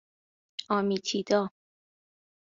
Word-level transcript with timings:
آمیتیدا 0.69 1.49